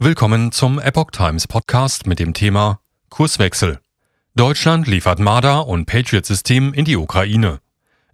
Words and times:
Willkommen 0.00 0.52
zum 0.52 0.78
Epoch 0.78 1.10
Times 1.10 1.48
Podcast 1.48 2.06
mit 2.06 2.20
dem 2.20 2.32
Thema 2.32 2.78
Kurswechsel. 3.08 3.80
Deutschland 4.36 4.86
liefert 4.86 5.18
Marder 5.18 5.66
und 5.66 5.86
Patriot-System 5.86 6.72
in 6.72 6.84
die 6.84 6.96
Ukraine. 6.96 7.58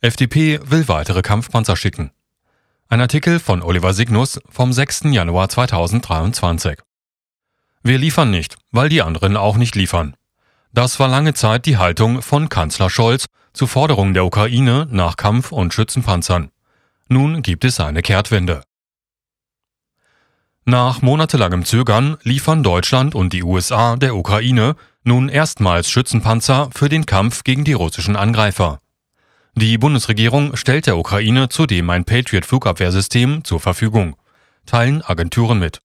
FDP 0.00 0.60
will 0.64 0.88
weitere 0.88 1.20
Kampfpanzer 1.20 1.76
schicken. 1.76 2.10
Ein 2.88 3.02
Artikel 3.02 3.38
von 3.38 3.60
Oliver 3.60 3.92
Signus 3.92 4.40
vom 4.48 4.72
6. 4.72 5.02
Januar 5.10 5.50
2023. 5.50 6.78
Wir 7.82 7.98
liefern 7.98 8.30
nicht, 8.30 8.56
weil 8.70 8.88
die 8.88 9.02
anderen 9.02 9.36
auch 9.36 9.58
nicht 9.58 9.74
liefern. 9.74 10.16
Das 10.72 10.98
war 10.98 11.08
lange 11.08 11.34
Zeit 11.34 11.66
die 11.66 11.76
Haltung 11.76 12.22
von 12.22 12.48
Kanzler 12.48 12.88
Scholz 12.88 13.26
zu 13.52 13.66
Forderungen 13.66 14.14
der 14.14 14.24
Ukraine 14.24 14.88
nach 14.90 15.18
Kampf- 15.18 15.52
und 15.52 15.74
Schützenpanzern. 15.74 16.48
Nun 17.08 17.42
gibt 17.42 17.62
es 17.62 17.78
eine 17.78 18.00
Kehrtwende. 18.00 18.62
Nach 20.66 21.02
monatelangem 21.02 21.66
Zögern 21.66 22.16
liefern 22.22 22.62
Deutschland 22.62 23.14
und 23.14 23.34
die 23.34 23.42
USA 23.42 23.96
der 23.96 24.16
Ukraine 24.16 24.76
nun 25.02 25.28
erstmals 25.28 25.90
Schützenpanzer 25.90 26.70
für 26.72 26.88
den 26.88 27.04
Kampf 27.04 27.44
gegen 27.44 27.64
die 27.64 27.74
russischen 27.74 28.16
Angreifer. 28.16 28.80
Die 29.54 29.76
Bundesregierung 29.76 30.56
stellt 30.56 30.86
der 30.86 30.96
Ukraine 30.96 31.50
zudem 31.50 31.90
ein 31.90 32.06
Patriot-Flugabwehrsystem 32.06 33.44
zur 33.44 33.60
Verfügung, 33.60 34.16
teilen 34.64 35.02
Agenturen 35.02 35.58
mit. 35.58 35.80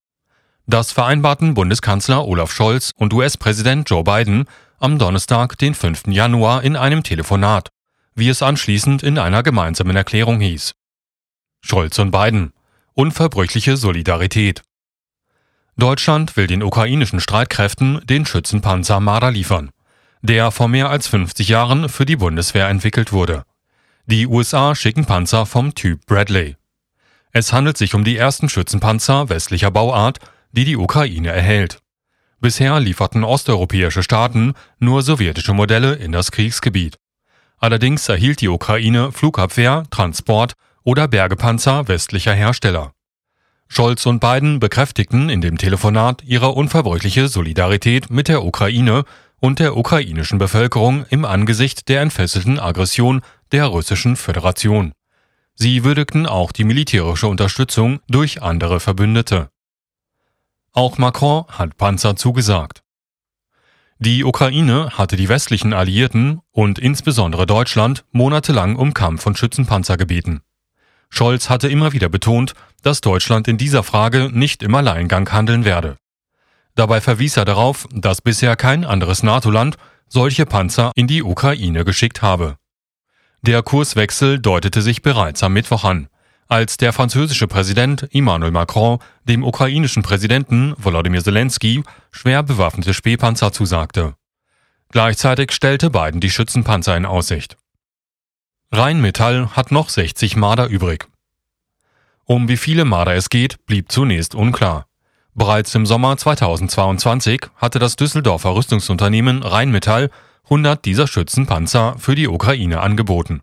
Das 0.66 0.92
vereinbarten 0.92 1.52
Bundeskanzler 1.52 2.26
Olaf 2.26 2.50
Scholz 2.50 2.92
und 2.96 3.12
US-Präsident 3.12 3.90
Joe 3.90 4.02
Biden 4.02 4.46
am 4.78 4.98
Donnerstag, 4.98 5.58
den 5.58 5.74
5. 5.74 6.04
Januar, 6.06 6.62
in 6.62 6.76
einem 6.76 7.02
Telefonat, 7.02 7.68
wie 8.14 8.30
es 8.30 8.42
anschließend 8.42 9.02
in 9.02 9.18
einer 9.18 9.42
gemeinsamen 9.42 9.94
Erklärung 9.94 10.40
hieß. 10.40 10.72
Scholz 11.60 11.98
und 11.98 12.12
Biden. 12.12 12.54
Unverbrüchliche 12.94 13.76
Solidarität. 13.76 14.62
Deutschland 15.76 16.36
will 16.36 16.46
den 16.46 16.62
ukrainischen 16.62 17.20
Streitkräften 17.20 18.00
den 18.04 18.26
Schützenpanzer 18.26 19.00
Marder 19.00 19.30
liefern, 19.30 19.70
der 20.22 20.50
vor 20.50 20.68
mehr 20.68 20.90
als 20.90 21.08
50 21.08 21.48
Jahren 21.48 21.88
für 21.88 22.06
die 22.06 22.16
Bundeswehr 22.16 22.68
entwickelt 22.68 23.12
wurde. 23.12 23.44
Die 24.06 24.26
USA 24.26 24.74
schicken 24.74 25.06
Panzer 25.06 25.46
vom 25.46 25.74
Typ 25.74 26.04
Bradley. 26.06 26.56
Es 27.32 27.52
handelt 27.52 27.78
sich 27.78 27.94
um 27.94 28.04
die 28.04 28.16
ersten 28.16 28.48
Schützenpanzer 28.48 29.28
westlicher 29.28 29.70
Bauart, 29.70 30.18
die 30.52 30.64
die 30.64 30.76
Ukraine 30.76 31.30
erhält. 31.30 31.78
Bisher 32.40 32.80
lieferten 32.80 33.22
osteuropäische 33.22 34.02
Staaten 34.02 34.54
nur 34.78 35.02
sowjetische 35.02 35.52
Modelle 35.52 35.94
in 35.94 36.10
das 36.10 36.32
Kriegsgebiet. 36.32 36.96
Allerdings 37.58 38.08
erhielt 38.08 38.40
die 38.40 38.48
Ukraine 38.48 39.12
Flugabwehr, 39.12 39.84
Transport 39.90 40.54
oder 40.82 41.06
Bergepanzer 41.06 41.86
westlicher 41.88 42.34
Hersteller. 42.34 42.92
Scholz 43.72 44.04
und 44.04 44.18
Biden 44.18 44.58
bekräftigten 44.58 45.28
in 45.28 45.40
dem 45.40 45.56
Telefonat 45.56 46.24
ihre 46.24 46.48
unverbrüchliche 46.48 47.28
Solidarität 47.28 48.10
mit 48.10 48.26
der 48.26 48.44
Ukraine 48.44 49.04
und 49.38 49.60
der 49.60 49.76
ukrainischen 49.76 50.38
Bevölkerung 50.38 51.06
im 51.08 51.24
Angesicht 51.24 51.88
der 51.88 52.00
entfesselten 52.00 52.58
Aggression 52.58 53.22
der 53.52 53.66
russischen 53.66 54.16
Föderation. 54.16 54.92
Sie 55.54 55.84
würdigten 55.84 56.26
auch 56.26 56.50
die 56.50 56.64
militärische 56.64 57.28
Unterstützung 57.28 58.00
durch 58.08 58.42
andere 58.42 58.80
Verbündete. 58.80 59.50
Auch 60.72 60.98
Macron 60.98 61.44
hat 61.46 61.76
Panzer 61.76 62.16
zugesagt. 62.16 62.82
Die 64.00 64.24
Ukraine 64.24 64.98
hatte 64.98 65.14
die 65.14 65.28
westlichen 65.28 65.74
Alliierten 65.74 66.40
und 66.50 66.80
insbesondere 66.80 67.46
Deutschland 67.46 68.04
monatelang 68.10 68.74
um 68.74 68.94
Kampf- 68.94 69.26
und 69.26 69.38
Schützenpanzer 69.38 69.96
gebeten. 69.96 70.42
Scholz 71.10 71.50
hatte 71.50 71.68
immer 71.68 71.92
wieder 71.92 72.08
betont, 72.08 72.54
dass 72.82 73.00
Deutschland 73.00 73.48
in 73.48 73.58
dieser 73.58 73.82
Frage 73.82 74.30
nicht 74.32 74.62
im 74.62 74.74
Alleingang 74.74 75.30
handeln 75.32 75.64
werde. 75.64 75.96
Dabei 76.74 77.00
verwies 77.00 77.36
er 77.36 77.44
darauf, 77.44 77.86
dass 77.92 78.22
bisher 78.22 78.56
kein 78.56 78.84
anderes 78.84 79.22
NATO-Land 79.22 79.76
solche 80.08 80.46
Panzer 80.46 80.92
in 80.94 81.06
die 81.06 81.22
Ukraine 81.22 81.84
geschickt 81.84 82.22
habe. 82.22 82.56
Der 83.42 83.62
Kurswechsel 83.62 84.38
deutete 84.38 84.82
sich 84.82 85.02
bereits 85.02 85.42
am 85.42 85.52
Mittwoch 85.52 85.84
an, 85.84 86.08
als 86.48 86.76
der 86.76 86.92
französische 86.92 87.46
Präsident 87.46 88.08
Emmanuel 88.12 88.50
Macron 88.50 88.98
dem 89.24 89.44
ukrainischen 89.44 90.02
Präsidenten 90.02 90.74
Volodymyr 90.78 91.22
Zelensky 91.22 91.82
schwer 92.10 92.42
bewaffnete 92.42 92.92
Spähpanzer 92.92 93.52
zusagte. 93.52 94.14
Gleichzeitig 94.90 95.52
stellte 95.52 95.90
Biden 95.90 96.20
die 96.20 96.30
Schützenpanzer 96.30 96.96
in 96.96 97.06
Aussicht. 97.06 97.56
Rheinmetall 98.72 99.50
hat 99.56 99.70
noch 99.70 99.88
60 99.88 100.36
Marder 100.36 100.66
übrig. 100.66 101.09
Um 102.30 102.48
wie 102.48 102.56
viele 102.56 102.84
Marder 102.84 103.16
es 103.16 103.28
geht, 103.28 103.66
blieb 103.66 103.90
zunächst 103.90 104.36
unklar. 104.36 104.86
Bereits 105.34 105.74
im 105.74 105.84
Sommer 105.84 106.16
2022 106.16 107.46
hatte 107.56 107.80
das 107.80 107.96
Düsseldorfer 107.96 108.54
Rüstungsunternehmen 108.54 109.42
Rheinmetall 109.42 110.10
100 110.44 110.84
dieser 110.84 111.08
Schützenpanzer 111.08 111.96
für 111.98 112.14
die 112.14 112.28
Ukraine 112.28 112.82
angeboten. 112.82 113.40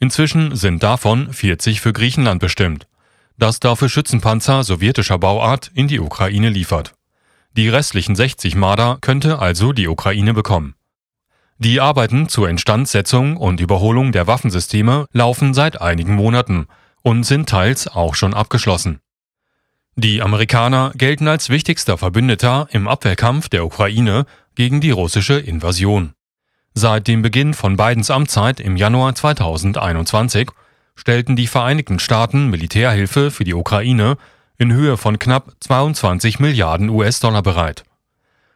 Inzwischen 0.00 0.56
sind 0.56 0.82
davon 0.82 1.32
40 1.32 1.80
für 1.80 1.92
Griechenland 1.92 2.40
bestimmt, 2.40 2.88
das 3.38 3.60
dafür 3.60 3.88
Schützenpanzer 3.88 4.64
sowjetischer 4.64 5.18
Bauart 5.18 5.70
in 5.74 5.86
die 5.86 6.00
Ukraine 6.00 6.48
liefert. 6.48 6.94
Die 7.56 7.68
restlichen 7.68 8.16
60 8.16 8.56
Marder 8.56 8.98
könnte 9.02 9.38
also 9.38 9.72
die 9.72 9.86
Ukraine 9.86 10.34
bekommen. 10.34 10.74
Die 11.58 11.80
Arbeiten 11.80 12.28
zur 12.28 12.48
Instandsetzung 12.48 13.36
und 13.36 13.60
Überholung 13.60 14.10
der 14.10 14.26
Waffensysteme 14.26 15.06
laufen 15.12 15.54
seit 15.54 15.80
einigen 15.80 16.16
Monaten 16.16 16.66
und 17.06 17.22
sind 17.22 17.48
teils 17.48 17.86
auch 17.86 18.16
schon 18.16 18.34
abgeschlossen. 18.34 18.98
Die 19.94 20.22
Amerikaner 20.22 20.90
gelten 20.96 21.28
als 21.28 21.50
wichtigster 21.50 21.96
Verbündeter 21.96 22.66
im 22.72 22.88
Abwehrkampf 22.88 23.48
der 23.48 23.64
Ukraine 23.64 24.26
gegen 24.56 24.80
die 24.80 24.90
russische 24.90 25.38
Invasion. 25.38 26.14
Seit 26.74 27.06
dem 27.06 27.22
Beginn 27.22 27.54
von 27.54 27.76
Bidens 27.76 28.10
Amtszeit 28.10 28.58
im 28.58 28.76
Januar 28.76 29.14
2021 29.14 30.50
stellten 30.96 31.36
die 31.36 31.46
Vereinigten 31.46 32.00
Staaten 32.00 32.50
Militärhilfe 32.50 33.30
für 33.30 33.44
die 33.44 33.54
Ukraine 33.54 34.16
in 34.58 34.72
Höhe 34.72 34.96
von 34.96 35.20
knapp 35.20 35.52
22 35.60 36.40
Milliarden 36.40 36.88
US-Dollar 36.88 37.42
bereit. 37.42 37.84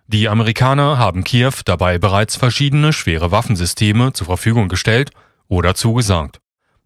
Die 0.09 0.29
Amerikaner 0.29 0.99
haben 0.99 1.23
Kiew 1.23 1.53
dabei 1.65 1.99
bereits 1.99 2.35
verschiedene 2.35 2.93
schwere 2.93 3.31
Waffensysteme 3.31 4.13
zur 4.13 4.27
Verfügung 4.27 4.67
gestellt 4.67 5.13
oder 5.47 5.77
zugesagt, 5.77 6.41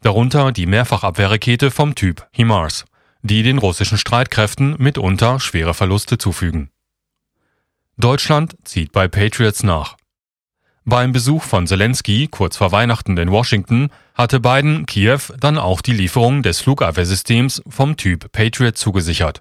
darunter 0.04 0.52
die 0.52 0.66
Mehrfachabwehrrakete 0.66 1.70
vom 1.70 1.94
Typ 1.94 2.28
HIMARS, 2.30 2.84
die 3.22 3.42
den 3.42 3.56
russischen 3.56 3.96
Streitkräften 3.96 4.76
mitunter 4.78 5.40
schwere 5.40 5.72
Verluste 5.72 6.18
zufügen. 6.18 6.68
Deutschland 7.96 8.54
zieht 8.64 8.92
bei 8.92 9.08
Patriots 9.08 9.62
nach. 9.62 9.96
Beim 10.84 11.12
Besuch 11.12 11.42
von 11.42 11.66
Zelensky 11.66 12.28
kurz 12.30 12.58
vor 12.58 12.70
Weihnachten 12.70 13.16
in 13.16 13.30
Washington 13.30 13.88
hatte 14.14 14.40
Biden 14.40 14.84
Kiew 14.84 15.20
dann 15.40 15.56
auch 15.56 15.80
die 15.80 15.94
Lieferung 15.94 16.42
des 16.42 16.60
Flugabwehrsystems 16.60 17.62
vom 17.66 17.96
Typ 17.96 18.30
Patriot 18.30 18.76
zugesichert. 18.76 19.40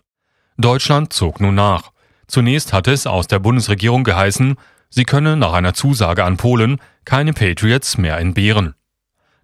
Deutschland 0.57 1.11
zog 1.11 1.41
nun 1.41 1.55
nach. 1.55 1.91
Zunächst 2.27 2.71
hatte 2.71 2.93
es 2.93 3.05
aus 3.05 3.27
der 3.27 3.39
Bundesregierung 3.39 4.05
geheißen, 4.05 4.55
sie 4.89 5.03
könne 5.03 5.35
nach 5.35 5.51
einer 5.51 5.73
Zusage 5.73 6.23
an 6.23 6.37
Polen 6.37 6.79
keine 7.03 7.33
Patriots 7.33 7.97
mehr 7.97 8.17
entbehren. 8.17 8.75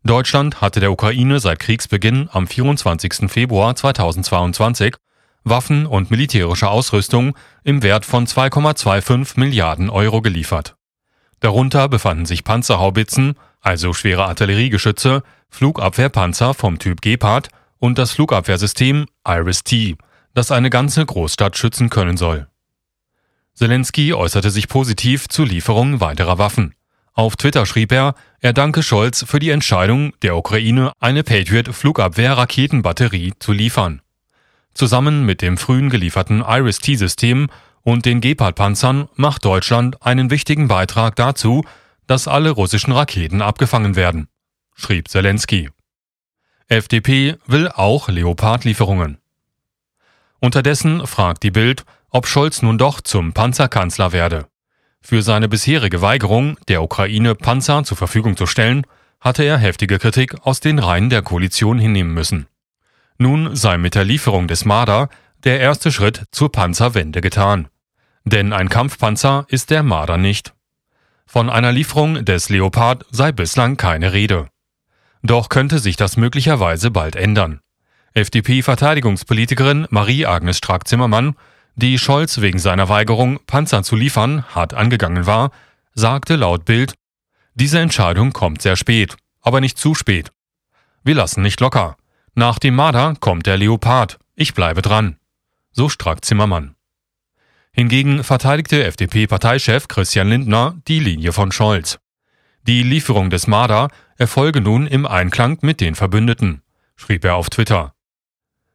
Deutschland 0.03 0.61
hatte 0.61 0.79
der 0.79 0.91
Ukraine 0.91 1.39
seit 1.39 1.59
Kriegsbeginn 1.59 2.29
am 2.31 2.47
24. 2.47 3.29
Februar 3.29 3.75
2022 3.75 4.95
Waffen 5.43 5.85
und 5.85 6.11
militärische 6.11 6.69
Ausrüstung 6.69 7.35
im 7.63 7.83
Wert 7.83 8.05
von 8.05 8.25
2,25 8.25 9.39
Milliarden 9.39 9.89
Euro 9.89 10.21
geliefert. 10.21 10.75
Darunter 11.39 11.87
befanden 11.87 12.25
sich 12.25 12.43
Panzerhaubitzen, 12.43 13.35
also 13.61 13.93
schwere 13.93 14.25
Artilleriegeschütze, 14.25 15.23
Flugabwehrpanzer 15.49 16.53
vom 16.53 16.79
Typ 16.79 17.01
Gepard 17.01 17.49
und 17.77 17.97
das 17.97 18.11
Flugabwehrsystem 18.11 19.05
Iris-T, 19.25 19.95
das 20.33 20.51
eine 20.51 20.69
ganze 20.69 21.05
Großstadt 21.05 21.57
schützen 21.57 21.89
können 21.89 22.17
soll. 22.17 22.47
Zelensky 23.53 24.13
äußerte 24.13 24.51
sich 24.51 24.67
positiv 24.67 25.27
zur 25.27 25.45
Lieferung 25.45 25.99
weiterer 25.99 26.37
Waffen. 26.37 26.75
Auf 27.19 27.35
Twitter 27.35 27.65
schrieb 27.65 27.91
er, 27.91 28.15
er 28.39 28.53
danke 28.53 28.81
Scholz 28.81 29.25
für 29.27 29.39
die 29.39 29.49
Entscheidung, 29.49 30.13
der 30.21 30.37
Ukraine 30.37 30.93
eine 31.01 31.25
Patriot-Flugabwehr-Raketenbatterie 31.25 33.33
zu 33.39 33.51
liefern. 33.51 34.01
Zusammen 34.73 35.25
mit 35.25 35.41
dem 35.41 35.57
frühen 35.57 35.89
gelieferten 35.89 36.41
Iris-T-System 36.47 37.49
und 37.81 38.05
den 38.05 38.21
Gepard-Panzern 38.21 39.09
macht 39.15 39.43
Deutschland 39.43 40.01
einen 40.01 40.29
wichtigen 40.29 40.69
Beitrag 40.69 41.17
dazu, 41.17 41.65
dass 42.07 42.29
alle 42.29 42.51
russischen 42.51 42.93
Raketen 42.93 43.41
abgefangen 43.41 43.97
werden, 43.97 44.29
schrieb 44.73 45.09
Zelensky. 45.09 45.71
FDP 46.69 47.35
will 47.45 47.67
auch 47.67 48.07
Leopard-Lieferungen. 48.07 49.17
Unterdessen 50.39 51.05
fragt 51.05 51.43
die 51.43 51.51
Bild, 51.51 51.83
ob 52.11 52.27
Scholz 52.27 52.61
nun 52.61 52.77
doch 52.77 53.01
zum 53.01 53.33
Panzerkanzler 53.33 54.13
werde. 54.13 54.48
Für 55.01 55.21
seine 55.21 55.47
bisherige 55.47 56.01
Weigerung, 56.01 56.57
der 56.67 56.83
Ukraine 56.83 57.35
Panzer 57.35 57.83
zur 57.83 57.97
Verfügung 57.97 58.37
zu 58.37 58.45
stellen, 58.45 58.85
hatte 59.21 59.43
er 59.43 59.57
heftige 59.57 59.99
Kritik 59.99 60.35
aus 60.45 60.59
den 60.59 60.79
Reihen 60.79 61.09
der 61.09 61.21
Koalition 61.21 61.79
hinnehmen 61.79 62.13
müssen. 62.13 62.47
Nun 63.17 63.55
sei 63.55 63.77
mit 63.77 63.95
der 63.95 64.05
Lieferung 64.05 64.47
des 64.47 64.65
Marder 64.65 65.09
der 65.43 65.59
erste 65.59 65.91
Schritt 65.91 66.23
zur 66.31 66.51
Panzerwende 66.51 67.21
getan. 67.21 67.67
Denn 68.23 68.53
ein 68.53 68.69
Kampfpanzer 68.69 69.45
ist 69.49 69.69
der 69.71 69.83
Marder 69.83 70.17
nicht. 70.17 70.53
Von 71.25 71.49
einer 71.49 71.71
Lieferung 71.71 72.25
des 72.25 72.49
Leopard 72.49 73.05
sei 73.11 73.31
bislang 73.31 73.77
keine 73.77 74.13
Rede. 74.13 74.47
Doch 75.21 75.49
könnte 75.49 75.79
sich 75.79 75.95
das 75.95 76.17
möglicherweise 76.17 76.91
bald 76.91 77.15
ändern. 77.15 77.59
FDP-Verteidigungspolitikerin 78.13 79.87
Marie-Agnes 79.89 80.57
Strack-Zimmermann, 80.57 81.35
die 81.75 81.97
Scholz 81.97 82.41
wegen 82.41 82.59
seiner 82.59 82.89
Weigerung, 82.89 83.39
Panzer 83.47 83.83
zu 83.83 83.95
liefern, 83.95 84.43
hart 84.53 84.73
angegangen 84.73 85.25
war, 85.25 85.51
sagte 85.93 86.35
laut 86.35 86.65
Bild, 86.65 86.93
diese 87.53 87.79
Entscheidung 87.79 88.31
kommt 88.31 88.61
sehr 88.61 88.75
spät, 88.75 89.17
aber 89.41 89.61
nicht 89.61 89.77
zu 89.77 89.95
spät. 89.95 90.31
Wir 91.03 91.15
lassen 91.15 91.41
nicht 91.41 91.59
locker. 91.59 91.97
Nach 92.35 92.59
dem 92.59 92.75
Marder 92.75 93.15
kommt 93.19 93.45
der 93.45 93.57
Leopard. 93.57 94.19
Ich 94.35 94.53
bleibe 94.53 94.81
dran. 94.81 95.17
So 95.71 95.89
Strack-Zimmermann. 95.89 96.75
Hingegen 97.71 98.23
verteidigte 98.23 98.83
FDP-Parteichef 98.83 99.87
Christian 99.87 100.29
Lindner 100.29 100.77
die 100.87 100.99
Linie 100.99 101.33
von 101.33 101.51
Scholz. 101.51 101.99
Die 102.63 102.83
Lieferung 102.83 103.29
des 103.29 103.47
Marder 103.47 103.89
erfolge 104.17 104.61
nun 104.61 104.87
im 104.87 105.05
Einklang 105.05 105.59
mit 105.61 105.81
den 105.81 105.95
Verbündeten, 105.95 106.61
schrieb 106.95 107.23
er 107.25 107.35
auf 107.35 107.49
Twitter. 107.49 107.93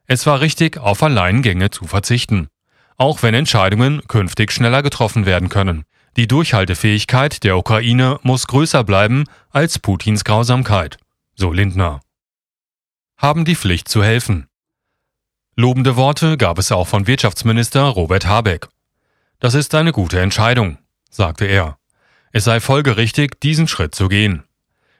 Es 0.07 0.27
war 0.27 0.41
richtig, 0.41 0.79
auf 0.79 1.03
Alleingänge 1.03 1.71
zu 1.71 1.87
verzichten, 1.87 2.49
auch 2.97 3.23
wenn 3.23 3.35
Entscheidungen 3.35 4.03
künftig 4.09 4.53
schneller 4.53 4.83
getroffen 4.83 5.27
werden 5.27 5.49
können. 5.49 5.85
Die 6.17 6.29
Durchhaltefähigkeit 6.29 7.43
der 7.43 7.57
Ukraine 7.57 8.21
muss 8.23 8.47
größer 8.47 8.85
bleiben 8.85 9.25
als 9.51 9.79
Putins 9.79 10.25
Grausamkeit, 10.25 10.99
so 11.35 11.53
Lindner. 11.53 12.01
Haben 13.17 13.45
die 13.45 13.57
Pflicht 13.57 13.89
zu 13.89 14.05
helfen. 14.05 14.47
Lobende 15.57 15.97
Worte 15.97 16.37
gab 16.37 16.59
es 16.59 16.71
auch 16.73 16.87
von 16.87 17.07
Wirtschaftsminister 17.07 17.83
Robert 17.83 18.27
Habeck. 18.27 18.69
Das 19.41 19.55
ist 19.55 19.75
eine 19.75 19.93
gute 19.93 20.21
Entscheidung, 20.21 20.79
sagte 21.11 21.47
er. 21.47 21.79
Es 22.33 22.45
sei 22.45 22.61
folgerichtig, 22.61 23.41
diesen 23.41 23.69
Schritt 23.69 23.95
zu 23.95 24.09
gehen. 24.09 24.45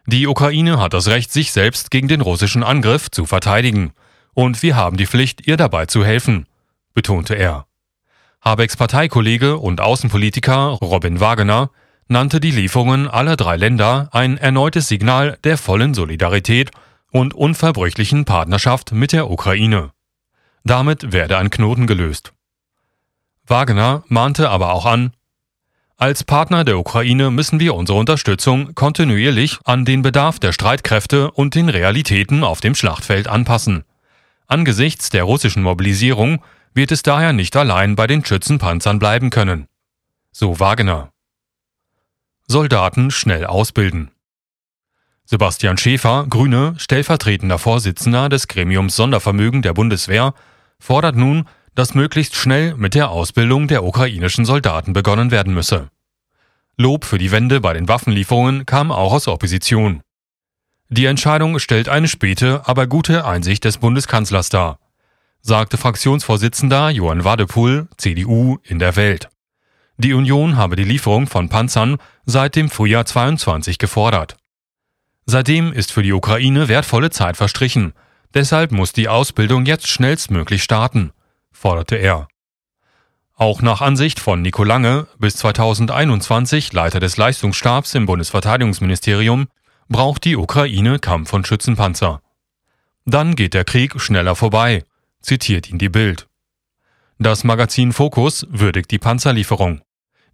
Die 0.07 0.27
Ukraine 0.27 0.79
hat 0.79 0.95
das 0.95 1.09
Recht, 1.09 1.33
sich 1.33 1.51
selbst 1.51 1.91
gegen 1.91 2.09
den 2.09 2.21
russischen 2.21 2.63
Angriff 2.63 3.11
zu 3.11 3.27
verteidigen, 3.27 3.93
und 4.35 4.63
wir 4.63 4.77
haben 4.77 4.97
die 4.97 5.07
Pflicht, 5.07 5.47
ihr 5.47 5.57
dabei 5.57 5.87
zu 5.87 6.05
helfen, 6.05 6.47
betonte 6.93 7.35
er. 7.35 7.67
Habecks 8.45 8.77
Parteikollege 8.77 9.57
und 9.57 9.81
Außenpolitiker 9.81 10.77
Robin 10.83 11.19
Wagener 11.19 11.71
nannte 12.09 12.41
die 12.41 12.51
Lieferungen 12.51 13.09
aller 13.09 13.37
drei 13.37 13.57
Länder 13.57 14.11
ein 14.13 14.37
erneutes 14.37 14.87
Signal 14.87 15.39
der 15.45 15.57
vollen 15.57 15.95
Solidarität 15.95 16.71
und 17.11 17.33
unverbrüchlichen 17.33 18.27
Partnerschaft 18.27 18.93
mit 18.93 19.13
der 19.13 19.31
Ukraine. 19.31 19.93
Damit 20.63 21.11
werde 21.11 21.39
ein 21.39 21.49
Knoten 21.49 21.87
gelöst. 21.87 22.35
Wagner 23.47 24.05
mahnte 24.09 24.51
aber 24.51 24.75
auch 24.75 24.85
an, 24.85 25.15
als 25.97 26.23
Partner 26.23 26.65
der 26.65 26.79
Ukraine 26.79 27.31
müssen 27.31 27.61
wir 27.61 27.75
unsere 27.75 27.97
Unterstützung 27.99 28.75
kontinuierlich 28.75 29.59
an 29.65 29.87
den 29.87 30.03
Bedarf 30.03 30.39
der 30.39 30.53
Streitkräfte 30.53 31.31
und 31.31 31.55
den 31.55 31.71
Realitäten 31.71 32.45
auf 32.45 32.61
dem 32.61 32.75
Schlachtfeld 32.75 33.27
anpassen. 33.27 33.85
Angesichts 34.47 35.09
der 35.09 35.25
russischen 35.25 35.63
Mobilisierung 35.63 36.43
wird 36.75 36.91
es 36.93 37.03
daher 37.03 37.33
nicht 37.33 37.57
allein 37.57 37.97
bei 37.97 38.07
den 38.07 38.25
Schützenpanzern 38.25 38.99
bleiben 38.99 39.31
können. 39.31 39.69
So 40.33 40.59
Wagner. 40.59 41.11
Soldaten 42.47 43.11
schnell 43.11 43.47
ausbilden. 43.47 44.11
Sebastian 45.25 45.79
Schäfer, 45.79 46.27
Grüne, 46.29 46.75
stellvertretender 46.77 47.59
Vorsitzender 47.59 48.29
des 48.29 48.49
Gremiums 48.49 48.97
Sondervermögen 48.97 49.63
der 49.63 49.73
Bundeswehr, 49.73 50.35
fordert 50.79 51.17
nun, 51.17 51.49
dass 51.75 51.95
möglichst 51.95 52.37
schnell 52.37 52.75
mit 52.75 52.95
der 52.95 53.11
Ausbildung 53.11 53.69
der 53.69 53.85
ukrainischen 53.85 54.45
Soldaten 54.45 54.93
begonnen 54.93 55.31
werden 55.31 55.55
müsse. 55.55 55.89
Lob 56.77 57.05
für 57.05 57.19
die 57.19 57.31
Wende 57.31 57.61
bei 57.61 57.73
den 57.73 57.89
Waffenlieferungen 57.89 58.67
kam 58.67 58.93
auch 58.93 59.13
aus 59.13 59.29
Opposition. 59.29 60.03
Die 60.89 61.07
Entscheidung 61.07 61.59
stellt 61.59 61.89
eine 61.89 62.09
späte, 62.09 62.63
aber 62.67 62.87
gute 62.87 63.25
Einsicht 63.25 63.65
des 63.65 63.79
Bundeskanzlers 63.79 64.51
dar, 64.51 64.79
sagte 65.47 65.77
Fraktionsvorsitzender 65.77 66.89
Johann 66.89 67.23
Wadepool, 67.23 67.87
CDU, 67.99 68.57
in 68.63 68.79
der 68.79 68.97
Welt. 68.97 69.29
Die 69.99 70.15
Union 70.15 70.57
habe 70.57 70.75
die 70.75 70.85
Lieferung 70.85 71.27
von 71.27 71.51
Panzern 71.51 71.99
seit 72.25 72.57
dem 72.57 72.71
Frühjahr 72.71 73.05
22 73.05 73.77
gefordert. 73.77 74.39
Seitdem 75.27 75.71
ist 75.75 75.93
für 75.93 76.03
die 76.03 76.15
Ukraine 76.15 76.69
wertvolle 76.69 77.11
Zeit 77.11 77.37
verstrichen. 77.37 77.93
Deshalb 78.33 78.73
muss 78.73 78.95
die 78.95 79.09
Ausbildung 79.09 79.67
jetzt 79.67 79.87
schnellstmöglich 79.87 80.63
starten, 80.63 81.13
forderte 81.53 81.97
er. 81.97 82.27
Auch 83.37 83.61
nach 83.61 83.83
Ansicht 83.83 84.21
von 84.21 84.41
Nico 84.41 84.65
Lange, 84.65 85.09
bis 85.19 85.37
2021 85.37 86.73
Leiter 86.73 87.01
des 87.01 87.19
Leistungsstabs 87.19 87.95
im 87.95 88.07
Bundesverteidigungsministerium, 88.07 89.49
braucht 89.91 90.25
die 90.25 90.37
Ukraine 90.37 90.99
Kampf- 90.99 91.35
und 91.35 91.47
Schützenpanzer. 91.47 92.23
Dann 93.05 93.37
geht 93.37 93.53
der 93.53 93.65
Krieg 93.65 94.01
schneller 94.01 94.37
vorbei, 94.37 94.85
zitiert 95.25 95.71
ihn 95.71 95.79
die 95.79 95.89
Bild. 95.89 96.29
Das 97.19 97.45
Magazin 97.45 97.93
Focus 97.93 98.47
würdigt 98.51 98.91
die 98.91 98.99
Panzerlieferung. 98.99 99.81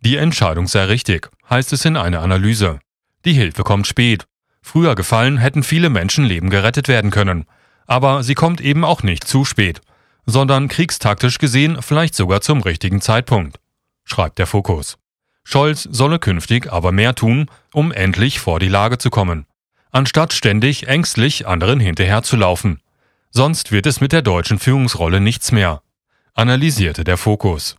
Die 0.00 0.16
Entscheidung 0.16 0.66
sei 0.66 0.84
richtig, 0.84 1.30
heißt 1.48 1.72
es 1.72 1.84
in 1.84 1.96
einer 1.96 2.20
Analyse. 2.20 2.80
Die 3.24 3.34
Hilfe 3.34 3.62
kommt 3.62 3.86
spät, 3.86 4.26
Früher 4.62 4.94
gefallen 4.94 5.38
hätten 5.38 5.62
viele 5.62 5.90
Menschenleben 5.90 6.50
gerettet 6.50 6.88
werden 6.88 7.10
können. 7.10 7.46
Aber 7.86 8.22
sie 8.22 8.34
kommt 8.34 8.60
eben 8.60 8.84
auch 8.84 9.02
nicht 9.02 9.26
zu 9.26 9.44
spät, 9.44 9.80
sondern 10.26 10.68
kriegstaktisch 10.68 11.38
gesehen 11.38 11.82
vielleicht 11.82 12.14
sogar 12.14 12.40
zum 12.40 12.60
richtigen 12.60 13.00
Zeitpunkt, 13.00 13.58
schreibt 14.04 14.38
der 14.38 14.46
Fokus. 14.46 14.96
Scholz 15.42 15.88
solle 15.90 16.18
künftig 16.18 16.72
aber 16.72 16.92
mehr 16.92 17.14
tun, 17.14 17.46
um 17.72 17.90
endlich 17.90 18.38
vor 18.38 18.60
die 18.60 18.68
Lage 18.68 18.98
zu 18.98 19.10
kommen, 19.10 19.46
anstatt 19.90 20.32
ständig 20.32 20.86
ängstlich 20.86 21.48
anderen 21.48 21.80
hinterherzulaufen. 21.80 22.80
Sonst 23.32 23.70
wird 23.70 23.86
es 23.86 24.00
mit 24.00 24.10
der 24.10 24.22
deutschen 24.22 24.58
Führungsrolle 24.58 25.20
nichts 25.20 25.52
mehr, 25.52 25.82
analysierte 26.34 27.04
der 27.04 27.16
Fokus. 27.16 27.76